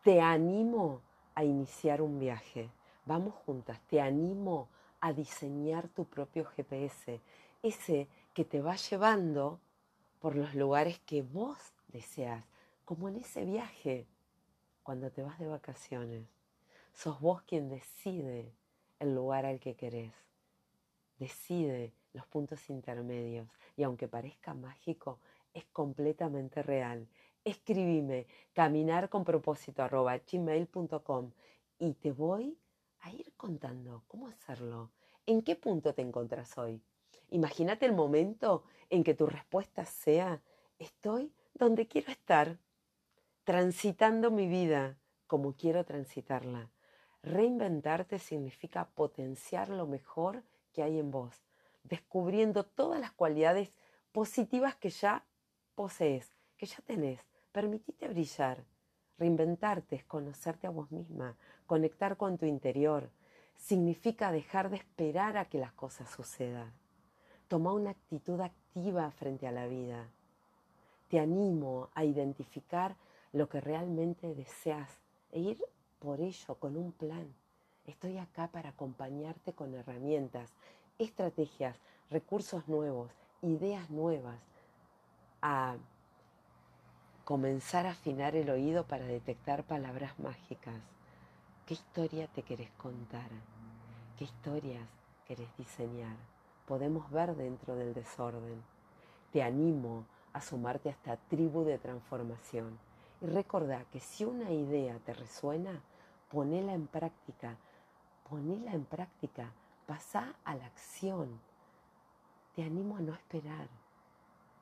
Te 0.05 0.21
animo 0.21 1.01
a 1.35 1.43
iniciar 1.43 2.03
un 2.03 2.19
viaje. 2.19 2.69
Vamos 3.07 3.33
juntas, 3.47 3.81
te 3.88 3.99
animo 3.99 4.69
a 5.01 5.14
diseñar 5.14 5.88
tu 5.88 6.05
propio 6.05 6.45
GPS, 6.45 7.19
ese 7.62 8.09
que 8.35 8.45
te 8.45 8.61
va 8.61 8.77
llevando 8.77 9.59
por 10.21 10.37
los 10.37 10.55
lugares 10.55 10.99
que 11.07 11.23
vos 11.23 11.57
deseas, 11.88 12.45
como 12.85 13.09
en 13.09 13.16
ese 13.16 13.47
viaje 13.47 14.07
cuando 14.83 15.11
te 15.11 15.23
vas 15.23 15.38
de 15.38 15.47
vacaciones. 15.47 16.27
Sos 16.93 17.23
vos 17.23 17.40
quien 17.40 17.71
decide 17.71 18.53
el 18.99 19.14
lugar 19.14 19.47
al 19.47 19.61
que 19.61 19.77
querés, 19.77 20.12
decide 21.21 21.93
los 22.13 22.27
puntos 22.27 22.69
intermedios 22.69 23.47
y 23.77 23.85
aunque 23.85 24.09
parezca 24.09 24.53
mágico, 24.55 25.21
es 25.55 25.65
completamente 25.67 26.63
real 26.63 27.07
escribime 27.45 28.27
caminar 28.53 29.09
con 29.09 29.25
propósito 29.25 29.87
gmail.com 29.89 31.31
y 31.79 31.93
te 31.95 32.13
voy 32.13 32.59
a 33.01 33.11
ir 33.11 33.33
contando 33.37 34.03
cómo 34.09 34.29
hacerlo, 34.29 34.91
en 35.27 35.43
qué 35.43 35.57
punto 35.57 35.95
te 35.95 36.03
encuentras 36.03 36.59
hoy. 36.59 36.83
Imagínate 37.31 37.87
el 37.87 37.93
momento 37.93 38.65
en 38.91 39.05
que 39.05 39.15
tu 39.15 39.27
respuesta 39.27 39.85
sea, 39.87 40.43
estoy 40.79 41.33
donde 41.55 41.87
quiero 41.87 42.11
estar. 42.13 42.59
transitando 43.45 44.31
mi 44.31 44.47
vida 44.47 44.97
como 45.27 45.55
quiero 45.55 45.85
transitarla. 45.85 46.71
Reinventarte 47.23 48.19
significa 48.19 48.89
potenciar 48.95 49.71
lo 49.71 49.87
mejor 49.87 50.45
que 50.73 50.83
hay 50.83 50.99
en 50.99 51.11
vos, 51.11 51.43
descubriendo 51.85 52.65
todas 52.65 53.01
las 53.01 53.13
cualidades 53.13 53.73
positivas 54.13 54.75
que 54.77 54.91
ya 54.91 55.25
posees, 55.75 56.33
que 56.57 56.67
ya 56.67 56.79
tenés. 56.85 57.21
Permitite 57.53 58.09
brillar. 58.09 58.65
Reinventarte 59.19 59.97
es 59.97 60.05
conocerte 60.05 60.67
a 60.67 60.71
vos 60.71 60.91
misma, 60.91 61.37
conectar 61.67 62.17
con 62.17 62.39
tu 62.39 62.47
interior. 62.47 63.11
Significa 63.57 64.33
dejar 64.33 64.71
de 64.71 64.77
esperar 64.77 65.37
a 65.37 65.47
que 65.47 65.59
las 65.59 65.73
cosas 65.73 66.09
sucedan. 66.11 66.73
Toma 67.49 67.73
una 67.73 67.91
actitud 67.91 68.41
activa 68.41 69.11
frente 69.11 69.47
a 69.47 69.53
la 69.53 69.67
vida. 69.67 70.09
Te 71.09 71.19
animo 71.19 71.91
a 71.95 72.05
identificar 72.05 72.97
lo 73.33 73.49
que 73.49 73.61
realmente 73.61 74.35
deseas 74.35 74.91
e 75.33 75.41
ir 75.41 75.65
por 75.99 76.21
ello 76.21 76.55
con 76.55 76.77
un 76.77 76.93
plan. 76.93 77.35
Estoy 77.87 78.19
acá 78.19 78.49
para 78.49 78.71
acompañarte 78.71 79.53
con 79.53 79.75
herramientas, 79.75 80.51
estrategias, 80.99 81.77
recursos 82.11 82.69
nuevos, 82.69 83.11
ideas 83.43 83.90
nuevas, 83.90 84.38
a 85.43 85.77
comenzar 87.25 87.87
a 87.87 87.93
afinar 87.93 88.37
el 88.37 88.51
oído 88.51 88.85
para 88.85 89.07
detectar 89.07 89.64
palabras 89.64 90.19
mágicas. 90.19 90.81
¿Qué 91.66 91.75
historia 91.75 92.27
te 92.29 92.43
querés 92.43 92.71
contar? 92.73 93.31
¿Qué 94.19 94.25
historias 94.25 94.87
querés 95.27 95.49
diseñar? 95.57 96.16
Podemos 96.66 97.11
ver 97.11 97.35
dentro 97.37 97.77
del 97.77 97.95
desorden. 97.95 98.62
Te 99.33 99.43
animo 99.43 100.05
a 100.33 100.40
sumarte 100.40 100.88
a 100.88 100.93
esta 100.93 101.16
tribu 101.16 101.64
de 101.64 101.79
transformación. 101.79 102.79
Y 103.21 103.27
recordá 103.27 103.85
que 103.93 104.01
si 104.01 104.25
una 104.25 104.51
idea 104.51 104.99
te 104.99 105.14
resuena, 105.14 105.83
ponela 106.31 106.73
en 106.75 106.87
práctica, 106.87 107.57
ponela 108.31 108.73
en 108.73 108.85
práctica, 108.85 109.53
pasa 109.87 110.37
a 110.45 110.55
la 110.55 110.66
acción. 110.66 111.40
Te 112.55 112.62
animo 112.62 112.97
a 112.97 113.01
no 113.01 113.12
esperar, 113.12 113.69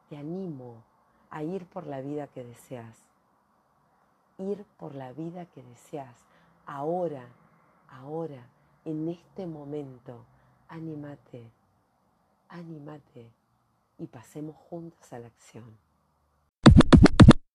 te 0.09 0.17
animo 0.17 0.83
a 1.29 1.43
ir 1.43 1.67
por 1.67 1.87
la 1.87 2.01
vida 2.01 2.29
que 2.29 2.43
deseas, 2.43 3.07
ir 4.39 4.65
por 4.79 4.95
la 4.95 5.13
vida 5.13 5.45
que 5.47 5.63
deseas, 5.63 6.17
ahora, 6.65 7.29
ahora, 7.89 8.49
en 8.87 9.07
este 9.09 9.47
momento, 9.47 10.25
anímate, 10.69 11.51
anímate. 12.49 13.31
Y 13.99 14.07
pasemos 14.07 14.57
juntos 14.57 15.13
a 15.13 15.19
la 15.19 15.27
acción. 15.27 15.77